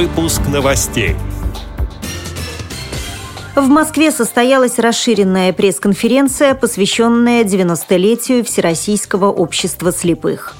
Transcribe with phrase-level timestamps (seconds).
[0.00, 1.16] Выпуск новостей.
[3.56, 10.54] В Москве состоялась расширенная пресс-конференция, посвященная 90-летию Всероссийского общества слепых.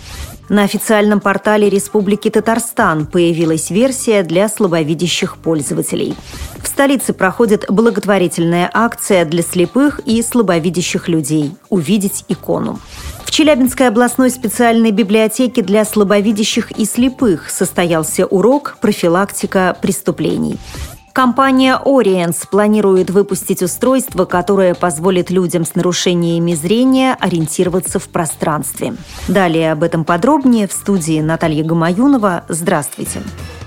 [0.49, 6.17] На официальном портале Республики Татарстан появилась версия для слабовидящих пользователей.
[6.61, 12.81] В столице проходит благотворительная акция для слепых и слабовидящих людей «Увидеть икону».
[13.29, 20.57] В Челябинской областной специальной библиотеке для слабовидящих и слепых состоялся урок «Профилактика преступлений».
[21.13, 28.95] Компания Oriens планирует выпустить устройство, которое позволит людям с нарушениями зрения ориентироваться в пространстве.
[29.29, 32.45] Далее об этом подробнее в студии Наталья Гамаюнова.
[32.49, 33.21] Здравствуйте.
[33.21, 33.58] Здравствуйте.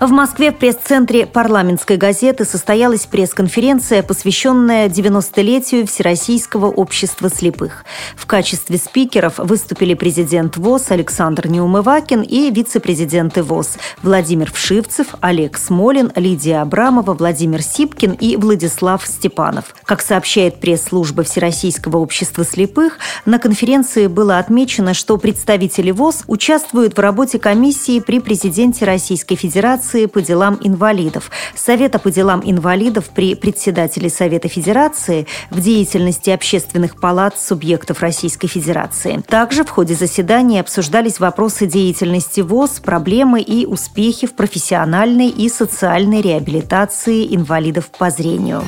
[0.00, 7.84] В Москве в пресс-центре парламентской газеты состоялась пресс-конференция, посвященная 90-летию Всероссийского общества слепых.
[8.14, 16.12] В качестве спикеров выступили президент ВОЗ Александр Неумывакин и вице-президенты ВОЗ Владимир Вшивцев, Олег Смолин,
[16.14, 19.74] Лидия Абрамова, Владимир Сипкин и Владислав Степанов.
[19.84, 27.00] Как сообщает пресс-служба Всероссийского общества слепых, на конференции было отмечено, что представители ВОЗ участвуют в
[27.00, 33.34] работе комиссии при президенте Российской Федерации Федерации по делам инвалидов, Совета по делам инвалидов при
[33.34, 39.22] председателе Совета Федерации в деятельности общественных палат субъектов Российской Федерации.
[39.26, 46.20] Также в ходе заседания обсуждались вопросы деятельности ВОЗ, проблемы и успехи в профессиональной и социальной
[46.20, 48.62] реабилитации инвалидов по зрению.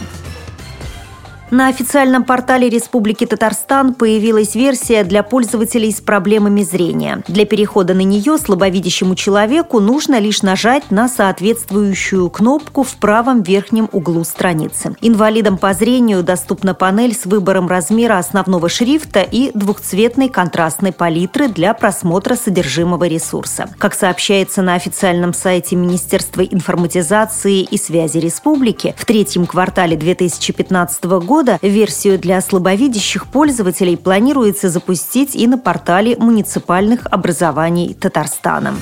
[1.51, 7.25] На официальном портале Республики Татарстан появилась версия для пользователей с проблемами зрения.
[7.27, 13.89] Для перехода на нее слабовидящему человеку нужно лишь нажать на соответствующую кнопку в правом верхнем
[13.91, 14.95] углу страницы.
[15.01, 21.75] Инвалидам по зрению доступна панель с выбором размера основного шрифта и двухцветной контрастной палитры для
[21.75, 23.71] просмотра содержимого ресурса.
[23.79, 31.40] Как сообщается на официальном сайте Министерства информатизации и связи республики, в третьем квартале 2015 года
[31.41, 38.75] года версию для слабовидящих пользователей планируется запустить и на портале муниципальных образований Татарстана.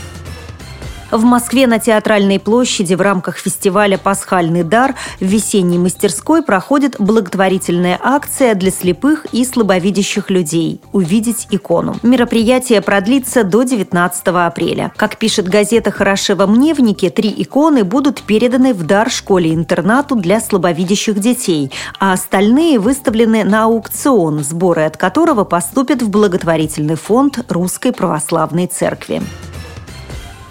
[1.10, 7.98] В Москве на Театральной площади в рамках фестиваля «Пасхальный дар» в весенней мастерской проходит благотворительная
[8.02, 11.96] акция для слепых и слабовидящих людей «Увидеть икону».
[12.02, 14.92] Мероприятие продлится до 19 апреля.
[14.96, 21.18] Как пишет газета «Хороши во мневнике», три иконы будут переданы в дар школе-интернату для слабовидящих
[21.18, 28.66] детей, а остальные выставлены на аукцион, сборы от которого поступят в благотворительный фонд Русской Православной
[28.66, 29.22] Церкви.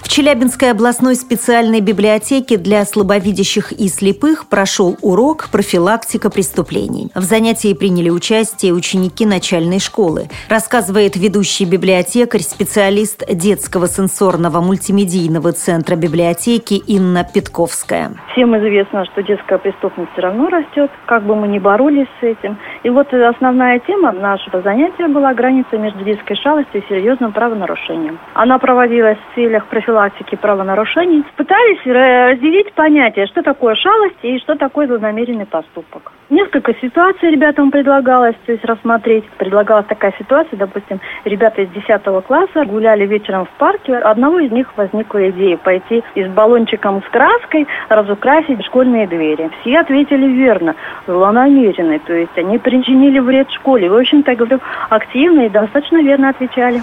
[0.08, 7.12] В Челябинской областной специальной библиотеке для слабовидящих и слепых прошел урок «Профилактика преступлений».
[7.14, 15.98] В занятии приняли участие ученики начальной школы, рассказывает ведущий библиотекарь, специалист детского сенсорного мультимедийного центра
[15.98, 18.14] библиотеки Инна Петковская.
[18.32, 22.58] Всем известно, что детская преступность все равно растет, как бы мы ни боролись с этим.
[22.88, 28.18] И вот основная тема нашего занятия была граница между детской шалостью и серьезным правонарушением.
[28.34, 34.88] Она проводилась в целях профилактики правонарушений, пытались разделить понятие, что такое шалость и что такое
[34.88, 36.14] злонамеренный поступок.
[36.30, 39.24] Несколько ситуаций ребятам предлагалось то есть, рассмотреть.
[39.38, 43.96] Предлагалась такая ситуация, допустим, ребята из 10 класса гуляли вечером в парке.
[43.96, 49.50] Одного из них возникла идея пойти и с баллончиком с краской разукрасить школьные двери.
[49.62, 50.76] Все ответили верно,
[51.08, 53.90] злонамеренный, то есть они причинили вред школе.
[53.90, 56.82] В общем-то, говорю, активно и достаточно верно отвечали.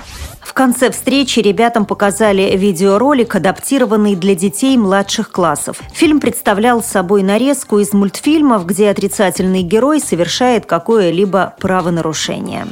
[0.54, 5.80] В конце встречи ребятам показали видеоролик, адаптированный для детей младших классов.
[5.92, 12.68] Фильм представлял собой нарезку из мультфильмов, где отрицательный герой совершает какое-либо правонарушение.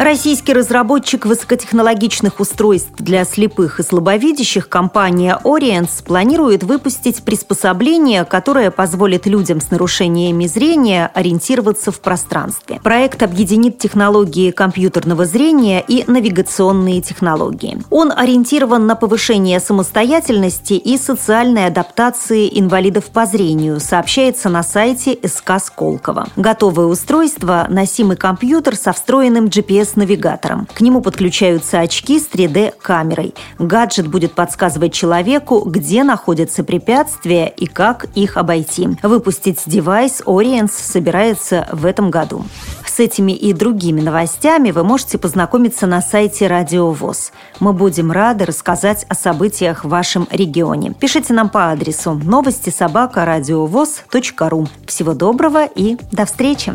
[0.00, 9.26] Российский разработчик высокотехнологичных устройств для слепых и слабовидящих компания Oriens планирует выпустить приспособление, которое позволит
[9.26, 12.80] людям с нарушениями зрения ориентироваться в пространстве.
[12.82, 17.76] Проект объединит технологии компьютерного зрения и навигационные технологии.
[17.90, 25.62] Он ориентирован на повышение самостоятельности и социальной адаптации инвалидов по зрению, сообщается на сайте СК
[25.62, 26.26] Сколково.
[26.36, 30.66] Готовое устройство– носимый компьютер со встроенным GPS с навигатором.
[30.72, 33.34] К нему подключаются очки с 3D-камерой.
[33.58, 38.88] Гаджет будет подсказывать человеку, где находятся препятствия и как их обойти.
[39.02, 42.44] Выпустить девайс Oriens собирается в этом году.
[42.86, 47.32] С этими и другими новостями вы можете познакомиться на сайте Радио ВОЗ.
[47.60, 50.92] Мы будем рады рассказать о событиях в вашем регионе.
[50.92, 53.24] Пишите нам по адресу новости собака
[54.50, 54.66] ру.
[54.86, 56.72] Всего доброго и до встречи!